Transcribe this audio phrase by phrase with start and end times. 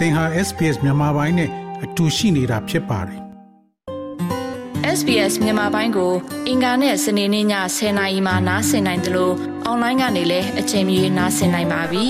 [0.00, 1.50] သင်ဟာ SPS မြန်မာပိုင်းနဲ့
[1.84, 3.20] အတူရှိနေတာဖြစ်ပါတယ်
[4.98, 6.12] SBS မြန်မာပိုင်းကို
[6.48, 7.46] အင်ကာနဲ့စနေနေ့ည
[7.76, 9.34] 10:00နာရီမှနားဆင်နိုင်တယ်လို့
[9.66, 12.06] အွန်လိုင်းကနေလည်းအချိန်မီနားဆင်နိုင်ပါပြီ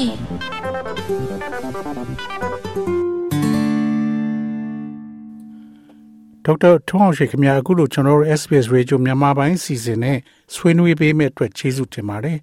[6.44, 10.18] ဒေါက်တာထွန်းအောင်ရှိခင်ဗျာအခုလိုကျွန်တော်တို့ SBS Radio မြန်မာပိုင်းစီစဉ်နဲ့
[10.54, 12.38] ဆွေးနွေးပေးမဲ့အတွက်ကျေးဇူးတင်ပါတယ်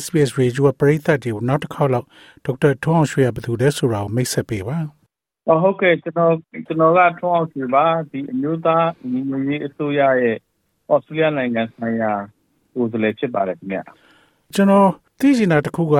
[0.00, 2.06] SBS Radio ပရိသတ်တွေကိုနောက်တစ်ခေါက်လောက်
[2.44, 4.78] ဒေါက်တာထွန်းအောင်ရွှေရဘယ်သူလဲဆိုတာကိုမိတ်ဆက်ပေးပါ
[5.62, 6.32] ဟုတ်ကဲ့ကျွန်တော်
[6.66, 10.36] ကျွန်တော်ကထွန်းအောင်ရွှေပါဒီအမျိုးသားညီညွတ်ရေးအစိုးရရဲ့
[10.92, 12.12] ဩစတြေးလျနိုင်ငံဆိုင်ရာ
[12.74, 13.78] ကိုယ်စားလှယ်ဖြစ်ပါတယ်ခင်ဗျ
[14.54, 14.88] ကျွန်တော်
[15.20, 15.96] သိချင်တာတစ်ခုက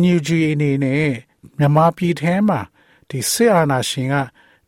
[0.00, 1.10] NUG အနေနဲ့
[1.58, 2.60] မြန်မာပြည်ထဲမှာ
[3.10, 4.14] ဒီစစ်အာဏာရှင်က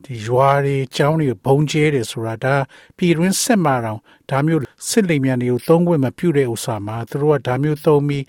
[0.04, 2.54] ဒီရွာတွေကျောင်းတွေဘုံကျဲတယ်ဆိုတာဒါ
[2.96, 8.24] ပြည်တွင်းစစ်မှတောင်ဒါမျိုးစစ်လိမ်မြန်တွေကိုသုံးခွင့်မပြုတဲ့ဥစ္စာမှာသူတို့ကဒါမျိုးသုံးပြီး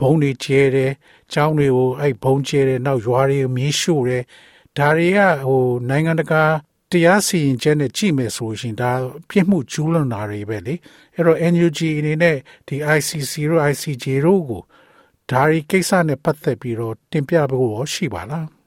[0.00, 0.92] ဘုံတွေကျဲတယ်
[1.32, 4.24] ကျောင်းတွေကိုအဲ့ဘုံကျဲတယ်နောက်ရွာတွေကိုမီးရှို့တယ်
[4.78, 6.42] ဒါတွေကဟိုနိုင်ငံတကာ
[6.92, 8.90] တရားစီရင်ချက်နဲ့ကြည့်မယ်ဆိုရင်ဒါ
[9.28, 10.74] ပြစ်မှုကျူးလွန်တာတွေပဲလေ
[11.14, 12.36] အဲ့တော့ NUG အနေနဲ့
[12.68, 14.62] ဒီ ICC တို့ ICJ တို့ကို
[15.30, 18.57] ဒါရီကိစ္စနဲ့ပတ်သက်ပြီးတော့တင်ပြဖို့ရောရှိပါလား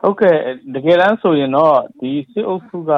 [0.00, 0.36] ဟုတ်ကဲ့
[0.74, 2.92] တကယ်တမ်းဆိုရင်တော့ဒီစစ်အုပ်စုက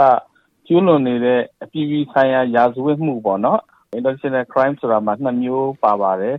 [0.67, 3.61] ကျူးလွန်နေတဲ့အပြည်ပြည်ဆိုင်ရာရာဇဝတ်မှုပေါ့နော်
[3.97, 6.37] international crime ဆိုတာမှာနှစ်မျိုးပါပါတယ်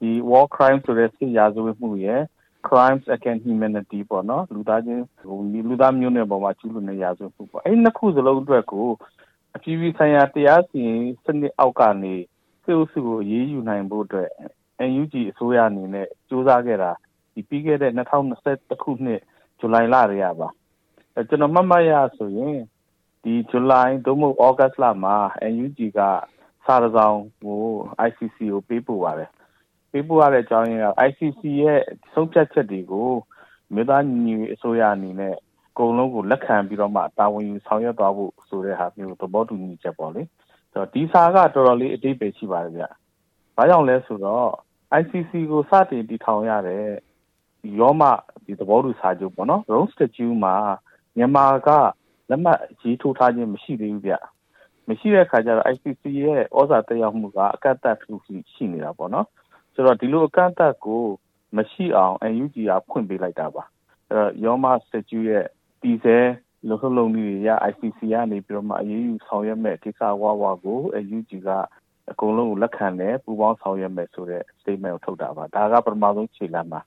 [0.00, 2.20] ဒီ war crime ဆိုတဲ့စစ်ရာဇဝတ်မှုရယ်
[2.68, 8.88] crimes against humanity ပေါ့နော်လူသားချင်းဟိုလူသားမျိုးနွယ်ပေါ်မှာကျူးလွန်တဲ့ရာဇဝတ်မှုပေါ့အဲ့နှစ်ခုစလုံးအတွက်ကို
[9.56, 12.14] အပြည်ပြည်ဆိုင်ရာတရားစီရင်စနစ်အောက်ကနေ
[12.64, 14.30] စစ်အုပ်စုကိုအေးအေးယူနိုင်ဖို့အတွက်
[14.90, 16.92] NUG အစိုးရအနေနဲ့စ조사ခဲ့တာ
[17.34, 19.20] ဒီပြီးခဲ့တဲ့2021ခုနှစ်
[19.62, 20.48] ဇူလိုင်လတွေကပါ
[21.14, 22.56] အဲကျွန်တော်မှတ်မှတ်ရဆိုရင်
[23.22, 25.16] ဒီဇူလိုင်သို့မဟုတ်ဩဂတ်လမှာ
[25.52, 26.00] NUG က
[26.66, 27.62] စာရဆောင်ကို
[28.08, 29.30] ICC ကိုပေးပို့ပါတယ်
[29.90, 31.80] ပေးပို့ရတဲ့အကြောင်းရင်းက ICC ရဲ့
[32.12, 33.10] ဆုံးဖြတ်ချက်တွေကို
[33.74, 35.34] မြေသားညီညီအစိုးရအနေနဲ့
[35.70, 40.22] အကုန်လုံးကိုလက်ခံပြီးတော့မှတာဝန်ယူဆောင်ရွက်သွားဖို့ဆိုတဲ့ဟာမျိုးသဘောတူညီချက်ပေါ့လေ
[40.72, 42.84] ဆိုတော့ဒီစာကတော်တော်လေးအတိတ်ပဲရှိပါတယ်ဗျ။
[43.56, 44.48] ဘာကြောင့်လဲဆိုတော့
[45.00, 46.84] ICC ကိုစတင်တည်ထောင်ရတဲ့
[47.78, 48.02] ရောမ
[48.44, 50.54] ဒီသဘောတူစာချုပ်ပေါ့နော် Rome Statute မှာ
[51.16, 51.68] မြန်မာက
[52.30, 54.14] လက်မှတ်ရေးထိုးထားခြင်းမရှိသေးဘူးဗျ
[54.88, 58.14] မရှိတဲ့အခါကျတော့ ICC ရဲ့ဩဇာတက်ရောက်မှုကအကန့်အသတ်တစ်ခု
[58.54, 59.26] ရှိနေတာပေါ့နော်
[59.74, 61.02] ဆိုတော့ဒီလိုအကန့်အသတ်ကို
[61.56, 63.62] မရှိအောင် UNG ကဖွင့်ပေးလိုက်တာပါ
[64.10, 65.44] အဲတော့ရောမ Statute ရဲ့
[65.82, 66.18] တည်ဆဲ
[66.68, 70.78] လုံလုံလုံတွေရ ICC ကနေပြီးတော့မှအရေးယူဆောင်ရွက်မဲ့ကိစ္စဝါဝါကို
[71.14, 71.48] UNG က
[72.10, 76.80] အကုန်လုံးကိုလက်ခံတယ်ပူပေါင်းဆောင်ရွက်မယ်ဆိုတဲ့ statement ကိုထုတ်တာပါဒါကပထမဆုံးခြေလှမ်းပါ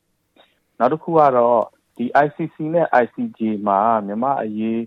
[0.79, 1.61] နောက်တစ်ခုကတော့
[1.97, 4.81] ဒီ ICC နဲ့ ICJ မှာမြန်မာအရေး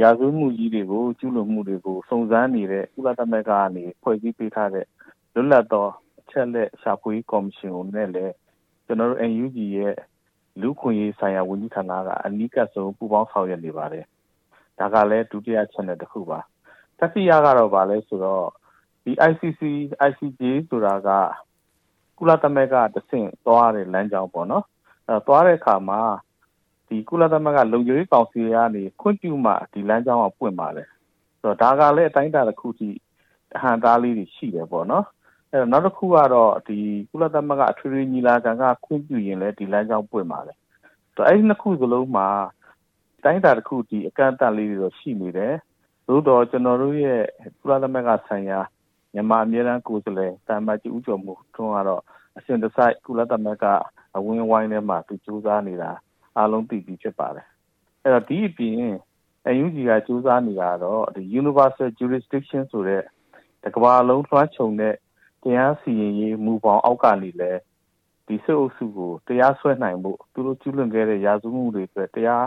[0.00, 4.86] ရာဇဝတ်မှုကြီးတွေကိုကျူးလွန်မှုတွေကိုစုံစမ်းနေတဲ့ကုလသမဂ္ဂကနေဖွဲ့စည်းပေးထားတဲ့
[5.34, 5.86] လွတ်လပ်သော
[6.20, 8.34] အချက်လက်ရှာဖွေကော်မရှင်ကိုနဲ့လည်း
[8.86, 9.94] ကျွန်တော်တို့ NUG ရဲ့
[10.60, 14.04] လူခွင့်ရေးဆိုင်ရာဝန်ကြီးဌာနကအနီးကပ်ဆုံးပူးပေါင်းဆောင်ရွက်နေပါတယ်။
[14.78, 16.38] ဒါကလည်းဒုတိယချက်နဲ့တစ်ခုပါ။
[16.98, 18.46] တတိယကတော့ဗာလဲဆိုတော့
[19.04, 19.62] ဒီ ICC
[20.08, 21.08] ICJ ဆိုတာက
[22.18, 24.79] ကုလသမဂ္ဂတဆင့်သွားတဲ့လမ်းကြောင်းပေါ့နော်အဲ
[25.26, 26.00] သွားတဲ့အခါမှာ
[26.88, 30.88] ဒီကုလသမဂ္ဂလုံခြုံရေးကောင်စီကနေခွင့်ပြုမှဒီလမ်းကြောင်းကပွင့်ပါတယ်
[31.40, 32.88] ဆိုတော့ဒါကလည်းအတိုင်းအတာတစ်ခုထိ
[33.56, 35.04] အဟံသားလေးတွေရှိတယ်ပေါ့နော်
[35.50, 36.78] အဲတော့နောက်တစ်ခုကတော့ဒီ
[37.10, 40.56] ကုလသမဂ္ဂအထွေထွေညီလာခံကခွင့်ပြုရင်လည်းဒီလမ်းကြောင်းပွင့်ပါတယ်
[41.14, 42.28] ဆိုတော့အဲ့ဒီနှစ်ခုစလုံးမှာ
[43.24, 45.54] တိုင်းတာတစ်ခုဒီအကန့်အသတ်လေးတွေတော့ရှိနေတယ်
[46.06, 47.22] သို့တော့ကျွန်တော်တို့ရဲ့
[47.60, 48.58] ကုလသမဂ္ဂဆိုင်ရာ
[49.14, 52.02] မြန်မာအမြဲတမ်းကိုယ်စားလှယ်တာမတ်ကြီးဦးကျော်မှုထွန်းကတော့
[52.36, 53.66] အစဉ်တစိုက်ကုလသမဂ္ဂ
[54.16, 55.90] အဝင်းဝိုင်းထဲမှာသူစူးစမ်းနေတာ
[56.36, 57.46] အားလုံးသိပြီးဖြစ်ပါတယ်
[58.02, 58.76] အဲ့တော့ဒီအပြင်
[59.64, 63.02] UNG ကစူးစမ်းနေတာတော့ဒီ Universal Jurisdiction ဆိုတဲ့
[63.64, 64.94] တကမ္ဘာလုံးလွှမ်းခြုံတဲ့
[65.42, 67.52] တရားစီရင်ရေးမူပေါင်းအောက်ကနေလဲ
[68.26, 72.46] ဒီစစ်အုပ်စုကိုတရားစွဲနိုင်ဖို့သူတို့ကျူးလွန်ခဲ့တဲ့ရာဇဝတ်မှုတွေအတွက်တရား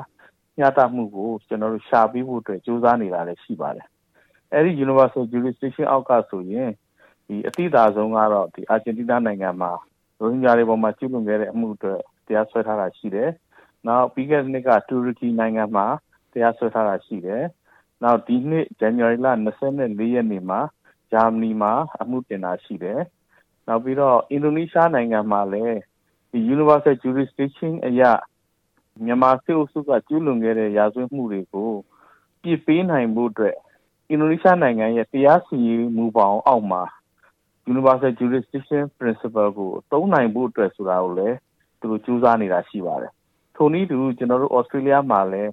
[0.57, 3.87] မျှတမှုကိုကျွန်တော်တို့ရှာပေးဖို့အတွက်စူးစမ်းနေတာလည်းရှိပါတယ်
[4.53, 6.71] အဲ့ဒီ Universal Jurisdiction အောက်ကဆိုရင်
[7.27, 9.71] ဒီအတိအသာဆုံးကတော့ဒီအာဂျင်တီးနားနိုင်ငံမှာ
[10.23, 11.93] ရိုဟင်ဂျာတွေပေါ်မှာကျူးလွန်ခဲ့တဲ့အမှုတွေ
[12.27, 13.29] တရားစွဲထားတာရှိတယ်။
[13.87, 15.85] နောက်ပြီးခဲ့တဲ့နှစ်ကတူရကီနိုင်ငံမှာ
[16.31, 17.43] တရားစွဲထားတာရှိတယ်။
[18.03, 19.27] နောက်ဒီနှစ်ဇန်နဝါရီလ
[19.67, 20.59] 24ရက်နေ့မှာ
[21.11, 22.99] ဂျာမနီမှာအမှုတင်တာရှိတယ်။
[23.67, 25.77] နောက်ပြီးတော့အင်ဒိုနီးရှားနိုင်ငံမှာလည်း
[26.31, 28.01] ဒီ Universal Jurisdiction အရ
[29.05, 31.71] မြန်မာစစ်အုပ်စုကကျူးလွန်ခဲ့တဲ့ရာဇဝတ်မှုတွေကို
[32.41, 33.55] ပြစ်ပေးနိုင်ဖို့အတွက်
[34.09, 36.83] အင်ဒိုနီးရှားနိုင်ငံရဲ့တရားစီရင်မှုပေါင်းအောက်မှာ
[37.71, 41.37] universal jurisdiction principle ကိုသုံးနိုင်ဖို့အတွက်ဆိုတာကိုလည်း
[41.79, 43.11] သူတို့ကြိုးစားနေတာရှိပါတယ်။
[43.55, 45.51] ထိုနည်းတူကျွန်တော်တို့ Australia မှာလည်း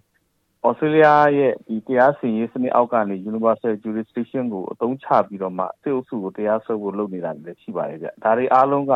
[0.69, 8.95] Australia ရဲ့ဒီတရားစီရင်စနစ်အောက်ကနေ universal jurisdiction ကိုအသုံးချပြီးတော့မှစစ်အုပ်စုကိုတရားစွဲဖို့လုပ်နေတာလည်းရှိပါတယ်ဗျ။ဒါတွေအားလုံးက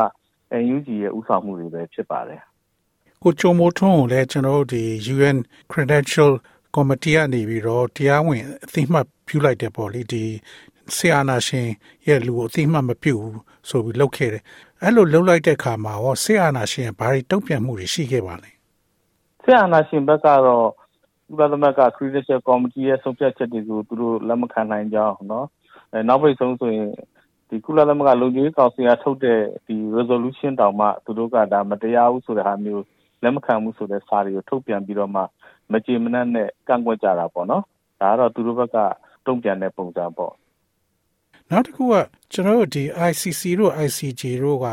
[0.63, 2.41] NUG ရဲ့ဥဆောင်မှုတွေပဲဖြစ်ပါတယ်။
[3.23, 4.83] ကိုချိုမိုထွန်းကိုလည်းကျွန်တော်တို့ဒီ
[5.13, 5.37] UN
[5.71, 6.31] Credential
[6.75, 10.23] Committee ကနေပြီးတော့တရားဝင်အသိမှတ်ပြုလိုက်တယ်ပေါ့လေဒီ
[10.95, 11.67] ဆီယာနာရှင်
[12.07, 13.39] ရဲ့လူကိုအသိမှတ်မပြုဘူး
[13.69, 14.43] ဆိုပြီးလုပ်ခဲ့တယ်။
[14.83, 18.51] အဲ့လိုလုပ်လိုက်တဲ့အခါမှာရောဆီယာနာရှင်ဘာတွေတုံ့ပြန်မှုတွေရှိခဲ့ပါလဲ။
[19.43, 20.65] ဆီယာနာရှင်ဘက်ကတော့
[21.31, 25.47] ဥပဒေမက Credential Committee ရဲ့ဆုံးဖြတ်ချက်တွေကိုသူတို့လက်မခံနိုင်ကြအောင်နော်။
[25.93, 26.89] အဲနောက်ပိတ်ဆုံးဆိုရင်
[27.49, 32.83] ဒီကုလသမဂ္ဂလုံခြုံရေးကောင်စီကထုတ်တဲ့ဒီ resolution တောင်မှသူတို့ကဒါမတရားဘူးဆိုတဲ့ဟာမျိုး
[33.23, 35.21] လက်မခံဘူးဆိုတဲ့စာတွေကိုထုတ်ပြန်ပြီးတော့မှ
[35.71, 37.63] မကြေမနက်နဲ့ကန့်ကွက်ကြတာပေါ့နော်
[38.01, 38.77] ဒါကတော့သူတို့ဘက်က
[39.25, 40.33] တုံ့ပြန်တဲ့ပုံစံပေါ့
[41.51, 41.95] နောက်တစ်ခုက
[42.31, 44.67] ကျွန်တော်တို့ဒီ ICC တို့ ICJ တို့က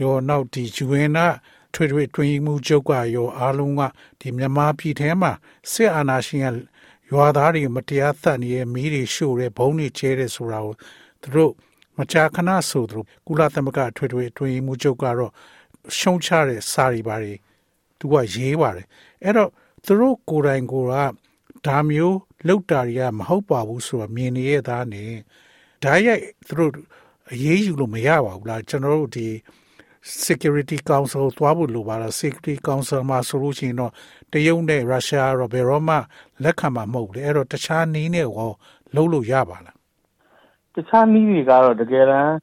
[0.00, 3.82] ရောနောက်ဒီ UN ကထွေထွေတွင်မှုချုပ်ကရောအားလုံးက
[4.20, 5.32] ဒီမြန်မာပြည်ထဲမှာ
[5.72, 6.46] စစ်အာဏာရှင်က
[7.10, 10.74] ရွာသားတွေမတရားသတ်နေရဲ့မီးတွေရှို့တဲ့ဘုံတွေကျဲတဲ့ဆိုတာကို
[11.22, 11.52] သူတို့
[11.98, 15.32] မကြာခဏဆိုသူကုလသမဂ္ဂထွေထွေတွင်မှုချုပ်ကတော့
[15.98, 17.34] ရှုံချတဲ့စာရီပါတွေ
[17.98, 18.86] သူကရေးပါတယ်
[19.24, 19.50] အဲ့တော့
[19.84, 20.94] သူတို့ကိုယ်တိုင်ကိုယ်က
[21.66, 22.18] ဒါမျိုး
[22.48, 25.12] လောက်တာတွေကမဟုတ်ပါဘူးဆိုတာမြင်နေရသားနဲ့
[25.84, 26.72] ဓာတ်ရိုက်သူတို့
[27.32, 29.28] အရေးယူလို့မရပါဘူးလားကျွန်တော်တို့ဒီ
[30.26, 33.92] security council သွားဖို့လိုပါလား security council မှာဆိုလို့ရှိရင်တော့
[34.32, 35.96] တရုတ်နဲ့ရုရှားရောဘယ်တော့မှ
[36.42, 38.52] လက်ခံမှာမဟုတ်ဘူးအဲ့တော့တခြားနည်းနဲ့ရော
[38.94, 39.76] လုံးလို့ရပါလား
[40.74, 42.34] တခြားနည်းတွေကတော့တကယ်တမ်း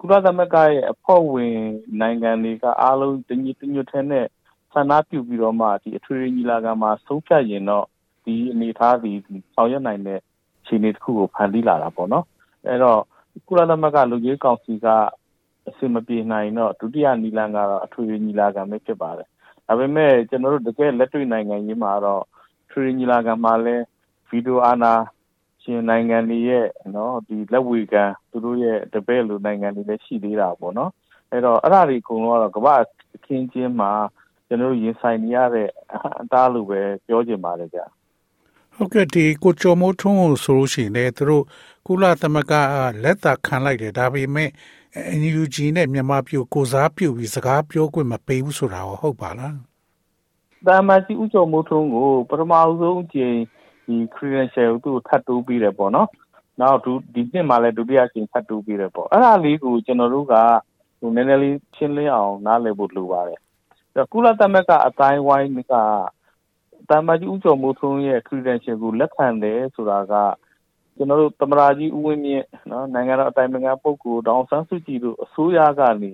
[0.00, 1.56] ကုလသမဂ္ဂရဲ့အဖွဲ့ဝင်
[2.00, 4.26] နိုင်ငံတွေကအားလုံးတညီတညွတ်ထဲနဲ့
[4.72, 7.86] ဆန္ဒပြုပြီးတော့မှဒီအထွေထွေညီလာခံမှာဆုံးဖြတ်ရင်တော့
[8.24, 9.12] ဒီအနေအထားဒီ
[9.54, 10.20] ဆောင်ရွက်နိုင်တဲ့
[10.66, 12.24] ခြေအနေတစ်ခုကိုဖန်တီးလာတာပေါ့နော်
[12.68, 13.00] အဲ့တော့
[13.48, 14.86] ကုလသမဂ္ဂလူကြီးကောင်စီက
[15.68, 19.28] အစင်မပြေနိုင်တော့ဒုတိယနီလန်ကတော့အထွေထွေညီလာခံပဲဖြစ်ပါတယ်
[19.66, 22.22] ဒါပေမဲ့ကျွန်တော်တို့တကယ်လက်တွေ့နိုင်ငံရေးမှာတော့
[22.70, 23.76] ထွေထွေညီလာခံမှာလဲ
[24.28, 24.92] ဗီဒီယိုအာနာ
[25.62, 30.90] ရှင်နိုင်ငံတွေရဲ့နော်ဒီလက်ဝေခံသူတို့ရဲ့တပည့်လူနိုင်ငံတွေလည်းရှိသေးတာပေါ့နော်
[31.30, 32.74] အဲ့တော့အဲ့ဒါတွေအကုန်လုံးကတော့ကမ္ဘာ
[33.14, 33.92] အခင်းချင်းမှာ
[34.46, 35.68] ကျွန်တော်တို့ရင်ဆိုင်နေရတဲ့
[36.20, 37.80] အတားလို့ပဲပြောချင်ပါတယ်ဗျ
[38.74, 41.44] ဟုတ်ကဲ့ဒီကိုကျော်မိုးထွန်းကိုဆိုလို့ရှိရင်လည်းသူတို့
[41.86, 42.52] ကုလသမဂ္ဂ
[43.02, 44.50] လက်သာခံလိုက်တယ်ဒါပေမဲ့
[45.20, 49.56] NUG နဲ့မြန်မာပြည်ကိုစားပြုပြီးစကားပြောခွင့်မပေးဘူးဆိုတာဟုတ်ပါလား
[50.66, 53.36] တာမစီဥကျော်မိုးထွန်းကိုပထမဆုံးအကြိမ်
[53.86, 56.08] ဒီ credential ကိုသူ့ထပ်တိုးပြီးတယ်ပေါ့နော်
[56.60, 56.78] နောက်
[57.14, 60.34] ဒီနှစ်မှာလည်းဒုတိယအကြိမ်ထပ်တိုးပြီးတယ်ပေါ့အဲ့ဒါလေးကိုကျွန်တော်တို့က
[61.00, 63.38] ဟိုနည်းနည်းလေးရှင်းလင်းအောင်နားလည်ဖို့လိုပါတယ်
[64.12, 65.74] ကုလသမဂ္ဂအတိုင်းဝိုင်းက
[66.88, 70.14] တာမကြီး ဦးကျော်မိုးထွန်းရဲ့ credential ကို လက်ခံတယ်ဆိုတာက
[70.96, 76.12] ကျွန်တော်တို့ သမရာကြီး ဦးဝင်းမြင့်နော်နိုင်ငံတော်အတိုင်ပင်ခံပုဂ္ဂိုလ် ဒေါအောင်ဆန်းစုကြည်တို့ အစိုးရကနေ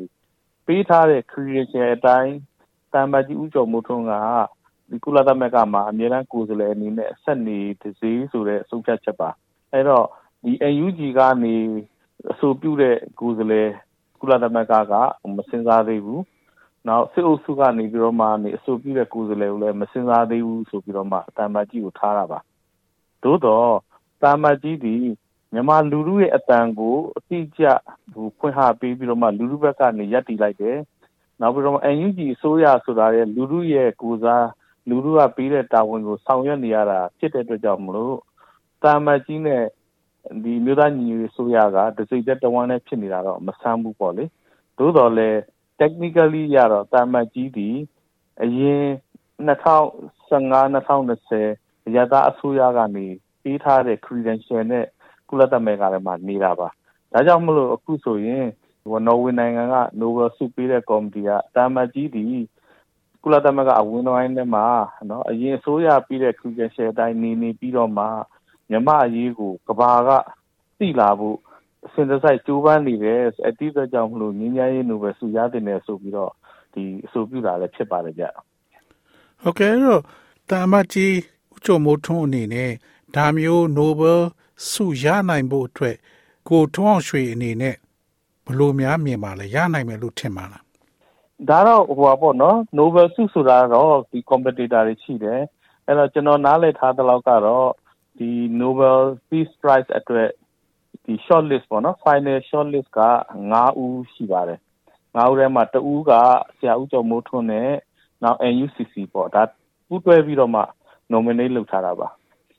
[0.67, 2.35] ပေးထားတဲ့ credential အတိုင်း
[2.93, 4.13] တာမကြီး ဦးကျော်မိုးထွန်းက
[4.91, 9.31] ဒီကုလသမဂ္ဂမှာ အမြဲတမ်း ကိုယ်စားလှယ်အနေနဲ့ ဆက်နေတစေးဆိုတဲ့အဆုံးဖြတ်ချက်ပါ
[9.73, 10.07] အဲ့တော့
[10.45, 10.53] ဒီ
[10.85, 11.57] UNG ကနေ
[12.33, 13.71] အဆိုပြုတဲ့ ကိုယ်စားလှယ်
[14.21, 14.93] ကုလသမဂ္ဂက
[15.37, 16.23] မစင်စားသေးဘူး
[16.89, 22.39] နောက်စစ်အုပ်စုကနေပြီးတော့မှနေအဆိုပြုတဲ့ကိုယ်စားလှယ်ကိုလည်းမစင်စားသေးဘူးဆိုပြီးတော့မှတာမကြီးကိုထားတာပါ
[23.23, 23.71] သို့တော့
[24.23, 24.97] တာမကြီးဒီ
[25.53, 27.65] မြန်မာလူလူရဲ့အတန်ကိုအတိအကျ
[28.13, 30.79] ဟိုဖွင့်ဟပေးပြီးတော့မှလူလူဘက်ကနေရပ်တည်လိုက်တယ်
[31.41, 34.47] နောက်ပြီးတော့ NUG အစိုးရဆိုတာရဲ့လူလူရဲ့ကိုစား
[34.89, 38.17] လူလူကပေးတဲ့တာဝန်ကိုဆောင်ရွက်နေရတာဖြစ်တဲ့အတွက်ကြောင့်မလို့
[38.83, 39.65] တာမကြီးနဲ့
[40.43, 44.25] ဒီမြို့သားညီညွတ်ရေးအစိုးရကတစိမ့်သက်တဝမ်းနဲ့ဖြစ်နေတာတော့မဆန်းဘူးပေါ့လေ
[44.79, 45.41] သို့တော်လည်း
[45.81, 47.69] technically ရတော့တာမတ်ကြီးဒီ
[48.43, 48.85] အရင်
[49.47, 53.07] 2015 2020ရတာအစိုးရကနေ
[53.43, 54.87] ပေးထားတဲ့ credential နဲ့
[55.29, 56.69] ကုလသမဂ္ဂထဲမှာနေတာပါ
[57.13, 58.47] ဒါကြောင့်မလို့အခုဆိုရင်
[58.91, 62.25] ဟိုနော်ဝေနိုင်ငံက Nobel ဆုပေးတဲ့ကော်မတီကတာမတ်ကြီးဒီ
[63.23, 64.67] ကုလသမဂ္ဂအဝင်တော်တိုင်းထဲမှာ
[65.11, 68.05] နော်အရင်အစိုးရပြီးတဲ့ credential အတိုင်းနေနေပြီးတော့မှ
[68.71, 70.11] မြမအရေးကိုကဘာက
[70.79, 71.39] သိလာဖို့
[71.93, 76.33] စင်တစိုက်ကျိုးပန်းနေတယ်အတိအကျကြောင့်မလို့ငင်းညာရေးနိုဘယ်ဆုရတဲ့နယ်ဆိုပြီးတော့
[76.75, 78.25] ဒီအဆိုပြုတာလည်းဖြစ်ပါတယ်ဗျ
[79.43, 80.03] ဟုတ်ကဲ့တော့
[80.51, 81.15] တာမကြီး
[81.53, 82.73] ဦးကျော်မိုးထွန်းအနေနဲ့
[83.17, 84.21] ဒါမျိုး Nobel
[84.71, 85.97] ဆုရနိုင်ဖို့အတွက်
[86.49, 87.77] ကိုထွန်းအောင်ရွှေအနေနဲ့
[88.47, 90.63] ဘလို့များမြင်ပါလဲရနိုင်မယ်လို့ထင်ပါလား
[91.49, 95.41] ဒါတော့ဟိုပါပေါ့နော် Nobel ဆုဆိုတာတော့ဒီ competitor တွေရှိတယ်
[95.87, 97.69] အဲ့တော့ကျွန်တော်နားလည်ထားသလောက်ကတော့
[98.19, 100.31] ဒီ Nobel Peace Prize အတွက်
[101.07, 103.01] ဒီ short list ပေါ့နော် final short list က
[103.47, 104.61] 9ဦးရှိပါတယ်
[105.15, 106.13] 9ဦးထဲမှာတဦးက
[106.57, 107.71] ဆရာဦးကျော်မိုးထွန်းနဲ့
[108.23, 109.43] နောက် NUCC ပေါ့ဒါ
[109.89, 110.63] ပူးတွဲပြီးတော့မှ
[111.13, 112.09] nominate လုပ်ထားတာပါ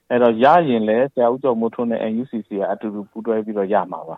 [0.09, 4.15] အဲ့တော့ရရင်လည်းဆရာဦးကျော်မိုးထွန်းနဲ့ NUCC ကအတူတူပူးတွဲပြီးတော့ရမှာပါ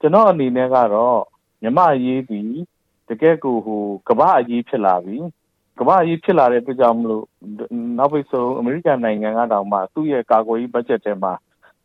[0.00, 1.18] ကျွန်တော်အနေနဲ့ကတော့
[1.62, 2.40] မြမအရေးဒီ
[3.08, 5.16] တကယ်ကိုဟိုကမ္ဘာအရေးဖြစ်လာပြီ
[5.78, 7.24] ကမ္ဘာအရေးဖြစ်လာတဲ့အတွက်ကြောင့်မလို့
[7.98, 11.32] နောက်ပိတ်ဆုံးအမေရိကန်နိုင်ငံကတောင်မှသူ့ရဲ့ကာကွယ်ရေးဘတ်ဂျက်ထဲမှာ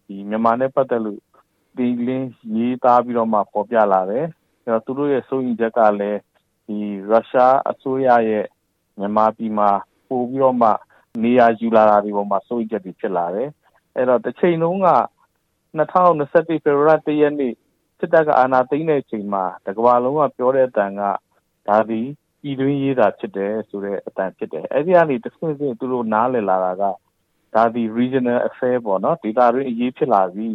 [0.07, 1.19] ဒီမြန်မာနဲ့ပတ်သက်လို့
[1.77, 4.25] ဒီလင်းရေးသားပြီးတော့မှပေါ်ပြလာတယ်။
[4.63, 6.19] အဲတော့သူတို့ရဲ့စိုးရင်ချက်ကလည်း
[6.67, 6.77] ဒီ
[7.09, 8.45] ရုရှားအစိုးရရဲ့
[8.99, 9.69] မြန်မာပြည်မှာ
[10.09, 10.69] ပို့ပြီးတော့မှ
[11.23, 13.49] နေရာယူလာတာဒီပေါ်မှာစိုးရိမ်ချက်တွေဖြစ်လာတယ်
[13.95, 14.89] အဲ့တော့တစ်ချိန်လုံးက
[15.77, 17.53] 2021ဖေဖော်ဝါရီ1ရက်နေ့
[17.99, 21.01] စစ်တပ်ကအာဏာသိမ်းတဲ့အချိန်မှာတကမ္ဘာလုံးကပြောတဲ့အတန်က
[21.67, 22.01] ဒါဒီ
[22.41, 26.83] ပြည်တွင်းရေးတာဖြစ်တယ်ဆိုတဲ့အတန်ဖြစ်တယ်အဲ့ဒီကနေတစ်ဆင့်ဆင့်သူတို့နားလည်လာတာက
[27.53, 30.47] ဒါဒီ regional affair ပေါ့နော်ဒေတာတွင်းအရေးဖြစ်လာပြီ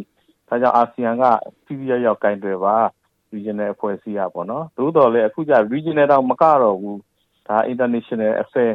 [0.53, 1.23] ဒါကြောင့်အာဆီယံက
[1.65, 2.75] ပြည်ပြရောက်ကင်တွယ်ပါ
[3.33, 6.99] regional အဖွဲ့အစည်းရပေါ့နော်သို့တော်လည်းအခုကျ regional တော့မကတော့ဘူး
[7.47, 8.71] ဒါ international affair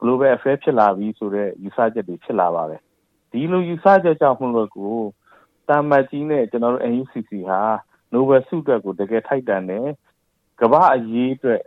[0.00, 2.80] global affair ဖြစ်လာပြီဆိုတော့ယူဆချက်တွေဖြစ်လာပါတယ်
[3.30, 4.94] ဒီလိုယူဆချက်ကြောင့်မလို့ကို
[5.68, 7.60] တာမတ်ကြီးနဲ့ကျွန်တော်တို့ NUCC ဟာ
[8.12, 9.86] Nobel ဆုအတွက်ကိုတကယ်ထိုက်တန်တယ်
[10.60, 11.62] ကမ္ဘာအရေးအတွက်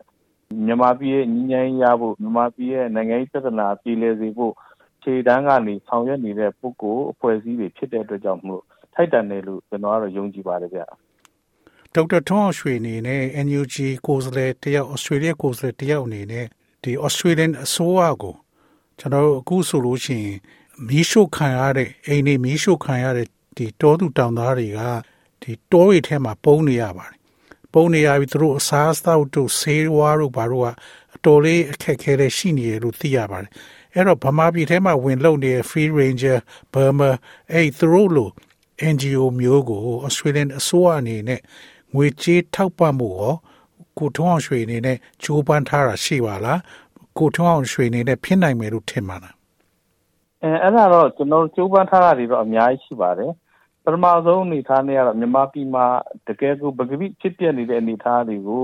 [0.65, 4.53] မြန်မာပြည်ရဲ့ညီညာရေးရဖို့မြန်မာပြည်ရဲ့နိုင်ငံရေးပြဿနာပြည်လည်စေဖို့
[5.03, 8.63] ခြေတန်းကနေဆောင်ရွက်နေတဲ့ပုဂ္ဂိုလ်အဖွဲ့အစည်းတွေဖြစ်တဲ့အတွက်ကြောင့်မလို့
[8.95, 10.81] ထိုက်တန်တယ်လို့ကျွန်တော်ကတော့ယုံကြည်ပါတယ်ဗျ
[11.93, 13.75] ဒေါက်တာထွန်းအောင်ရွှေအနေနဲ့ NUG
[14.05, 16.45] ကိုယ်စားလှယ်တယောက်ဩစတြေးလျကိုယ်စားလှယ်တယောက်အနေနဲ့
[16.83, 18.35] ဒီ Australian အစိုးရကို
[18.99, 20.37] ကျွန်တော်တို့အခုဆိုလို့ရှိရင်
[20.87, 24.79] မီးရှို့ခံရတဲ့အိမ်တွေမီးရှို့ခံရတဲ့ဒီတောသူတောင်သားတွေက
[25.41, 27.17] ဒီတောတွေထဲမှာပုံနေရပါတယ်
[27.73, 30.67] ပုံနေရပြီးသူတို့အစားအသောက်တို့ဆေးဝါးတို့ဘာတို့က
[31.15, 33.51] အတော်လေးအခက်ခဲတဲ့ရှိနေရလို့သိရပါတယ်
[33.93, 36.37] အဲ့တော့ဗမာပြည်ထဲမှာဝင်လုံနေတဲ့ Free Ranger
[36.73, 37.11] Burma
[37.51, 38.29] အဲ့သူတို့လို
[38.93, 41.41] NGO မျိုးကို Australian အစိုးရအနေနဲ့
[41.95, 43.33] ငွေကြေးထောက်ပံ့မှုရော
[43.99, 46.59] ကိုထုံးအောင်ရွှေအနေနဲ့ကြိုးပမ်းထားတာရှိပါလား
[47.19, 49.35] ကိုထုံးအောင်ရွှေအနေနဲ့ဖြစ်နိုင်မယ်လို့ထင်ပါလား
[50.43, 53.31] အဲအဲ့ဒါတော့ကျွန်တော်ကြိုးပမ်းထားတာတွေတော့အများကြီးရှိပါတယ်
[53.83, 55.85] ပထမဆုံးအနေထားနဲ့ကတော့မြန်မာပြည်မှာ
[56.27, 58.63] တကယ်ကိုပကတိဖြစ်ပျက်နေတဲ့အနေထားတွေကို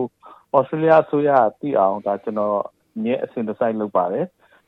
[0.53, 2.57] ဩစတြေးလျအစိုးရသိအောင်ဒါကျွန်တော်
[3.03, 4.25] မြဲအစဉ်တစိုက်လုပ်ပါတယ်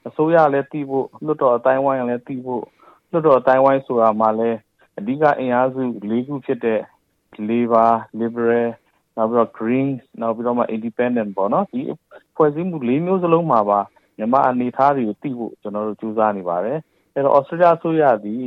[0.08, 2.64] အစိုးရလည်းသိဖို့လွှတ်တော်အတိုင်းဝိုင်းလည်းသိဖို့
[3.12, 4.58] လွှတ်တော်အတိုင်းဝိုင်းဆိုတာမှလည်း
[4.98, 5.82] အဓိကအင်အားစု
[6.12, 6.82] ၄ခုဖြစ်တဲ့
[7.50, 8.70] Labor Liberal
[9.18, 9.90] နောက်ပြီးတော့ Green
[10.22, 11.82] နောက်ပြီးတော့မှ Independent ပေါ့နော်ဒီ
[12.36, 13.80] ဖွဲ့စည်းမှု၄မျိုးစလုံးမှာပါ
[14.18, 16.80] မြန်မာအနေအထားတွေကိုသိဖို့ကျွန်တော်တို့ကြိုးစားနေပါတယ်
[17.14, 18.44] အဲ့တော့ Australia ဆိုရသည်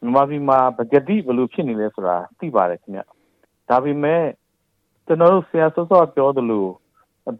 [0.00, 3.02] မြန်မာပြည်မှာပကတိဘယ်လိုဖြစ်နေလဲဆိုတာသိပါတယ်ခင်ဗျ
[3.68, 4.22] ဒါပေမဲ့
[5.06, 6.66] ကျွန်တော်တို့ဆရာစောစောပြောသလို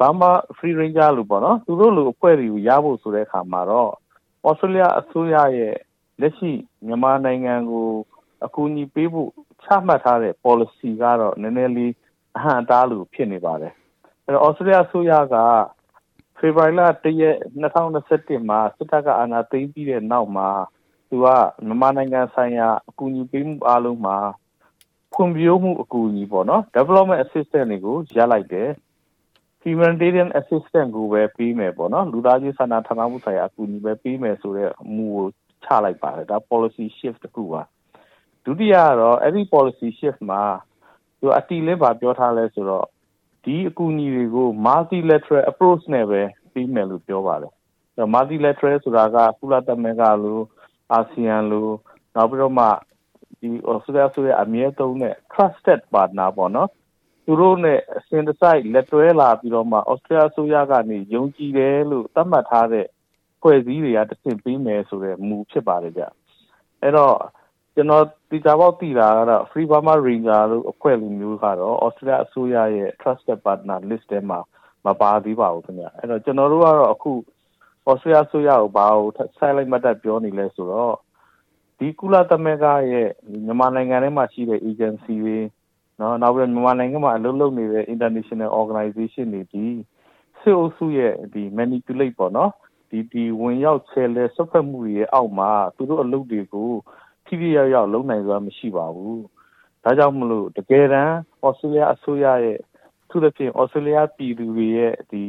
[0.01, 3.93] ဘာမှ free ranger လို့ပေါ့နော်သူတို့လိုအဖွဲ့တွေကိုရဖို့ဆိုတဲ့အခါမှာတော့
[4.49, 5.77] Australia အစိုးရရဲ့
[6.21, 6.53] လက်ရှိ
[6.87, 7.89] မြန်မာနိုင်ငံကို
[8.47, 9.31] အကူအညီပေးဖို့
[9.65, 11.93] ချမှတ်ထားတဲ့ policy ကတော့နည်းနည်းလေး
[12.37, 13.73] အဟန့်အတားလိုဖြစ်နေပါတယ်
[14.25, 15.37] အဲ့တော့ Australia အစိုးရက
[16.39, 20.49] ဖေဖော်ဝါရီလ1ရက်2021မှာစစ်တပ်ကအာဏာသိမ်းပြီးတဲ့နောက်မှာ
[21.09, 21.27] သူက
[21.67, 24.17] မြန်မာနိုင်ငံဆိုင်ရာအကူအညီပေးမှုအားလုံးမှာ
[25.15, 28.69] ဖွံ့ဖြိုးမှုအကူအညီပေါ့နော် development assistance တွေကိုရလိုက်တယ်
[29.63, 35.27] humanitarian assistance ကိုပဲပေးမယ်ပေါ့နော်လူသားချင်းစာနာထောက်ထားမှုဆိုင်ရာအကူအညီပဲပေးမယ်ဆိုတဲ့မူကို
[35.65, 37.63] ချလိုက်ပါတယ်ဒါ policy shift တစ်ခုပါ
[38.49, 40.43] ဒုတိယကတော့အဲ့ဒီ policy shift မှာ
[41.21, 42.87] သူအတီလင်းပါပြောထားလဲဆိုတော့
[43.45, 47.53] ဒီအကူအညီတွေကို multilateral approach နဲ့ပဲပြီးမယ်လို့ပြောပါတယ်
[47.97, 50.41] အဲ multilateral ဆိုတာကကုလသမဂ္ဂလို
[50.93, 51.69] အာဆီယံလို
[52.15, 52.67] နောက်ပြီးတော့မှ
[53.41, 56.71] ဒီဩစတြေးလျဆိုတဲ့အမြဲတုံးတဲ့ trusted partner ပေါ့နော်
[57.25, 62.87] သူတို့နဲ့အစဉ်တစိုက်လက်တွဲလာပြီးတော့မှဩစတြေးလျဆိုရကနေယုံကြည်တယ်လို့သတ်မှတ်ထားတဲ့
[63.41, 66.03] ဖွဲ့စည်းတွေကတဆင့်ပြီးမယ်ဆိုတဲ့မူဖြစ်ပါတယ်ကြ
[66.83, 67.17] အဲ့တော့
[67.79, 74.39] ကျွန်တော်ဒီကြပေါက်တည်တာကတော့ Free Burma Ranger လို့အဖွဲ့လူမျိုးကတော့ Australia အစိုးရရဲ့ Trusted Partner List ထဲမှာ
[74.87, 77.13] မပါသေးပါဘူးခင်ဗျအဲ့တော့ကျွန်တော်တို့ကတော့အခု
[77.91, 79.09] Australia အစိုးရကိုဘာကို
[79.39, 80.97] ဆက်လိုက်မှတ်တတ်ပြောနေလဲဆိုတော့
[81.79, 83.09] ဒီကုလသမဂ္ဂရဲ့
[83.45, 85.39] မြန်မာနိုင်ငံထဲမှာရှိတဲ့ agency တွေ
[86.01, 89.65] နော်နောက်ပြီးမြန်မာနိုင်ငံမှာအလုပ်လုပ်နေတဲ့ international organization တွေဒီ
[90.41, 92.53] စစ်အုပ်စုရဲ့ဒီ manipulate ပေါ့နော်
[92.91, 96.73] ဒီဒီဝင်ရောက်ချဲလဲဆွတ်ဖက်မှုတွေရဲ့အောက်မှာသူတို့အလုပ်တွေကို
[97.29, 99.19] ထိထိရောက်ရောက်လုပ်နိုင်စွာမရှိပါဘူး။
[99.85, 102.59] ဒါကြောင့်မလို့တကယ်တမ်းဩစတြေးလျအစိုးရရဲ့
[103.09, 105.23] သူသဖြင့်ဩစတြေးလျပြည်သူတွေရဲ့ဒီ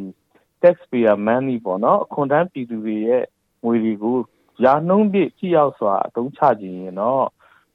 [0.62, 3.24] taxpayer money ပေါ့နော်အခွန်ထမ်းပြည်သူတွေရဲ့
[3.66, 4.18] ငွေတွေကို
[4.64, 7.26] ရာနှုန်းပြည့်ကြည့်ရောက်စွာအသုံးချခြင်းရင်တော့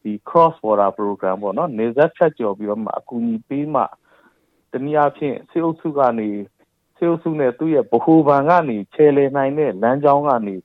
[0.03, 3.83] ဒီ cross border program ပေါ့နော်နေဆက်ဖြတ်ကျော်ပြီးတော့မှအကူအညီပေးမှ
[4.73, 6.31] တနည်းအားဖြင့်စေအုပ်စုကနေ
[6.97, 10.57] စေအုပ်စုနဲ့သူ့ရဲ့ဗဟိုဘဏ်ကနေခြေလည်နိုင်တဲ့လမ်းကြောင်းကနေ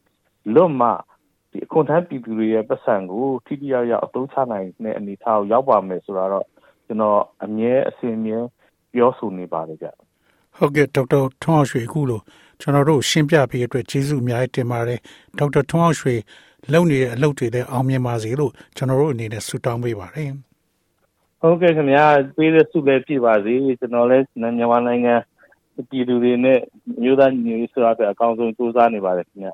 [0.54, 0.90] လွတ်မှ
[1.52, 6.46] ဒီအခွန်ထမ်းပြည်သူတွေရဲ့ပတ်စံကိုထိထိရောက်ရောက်အသုံးချနိုင်တဲ့အနေအထားကိုရောက်ပါမယ်ဆိုတော့
[6.86, 8.40] ကျွန်တော်အမြဲအစဉ်မြဲ
[8.94, 9.88] ပြောဆိုနေပါတယ်ကြ
[10.58, 12.24] ဟုတ်ကဲ့ဒေါက်တာထွန်းအောင်ရွှေအခုလို့
[12.62, 15.00] ကျွန်တော်တို့ရှင်းပြပေးအတွက်ကျေးဇူးအများကြီးတင်ပါတယ်
[15.38, 16.16] ဒေါက်တာထွန်းအောင်ရွှေ
[16.74, 20.32] လုပ်နေတဲ့အလုပ်တွေလည်းအောင်မြင်ပါစေလို့ကျွန်တော်တို့အနေနဲ့ဆုတောင်းပေးပါတယ်
[21.42, 22.06] ဟုတ်ကဲ့ခင်ဗျာ
[22.38, 25.16] ပေးတဲ့ဆုလည်းပြပါစေကျွန်တော်လည်းမြန်မာနိုင်ငံ
[25.90, 26.60] ပြည်သူတွေနဲ့
[27.02, 29.54] မျိုးသားညီညွတ်ရေးဆိုတာအကောင်းဆုံးစူးစမ်းနေပါတယ်ခင်ဗျာ